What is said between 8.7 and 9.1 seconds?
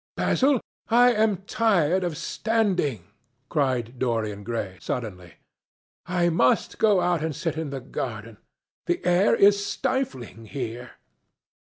The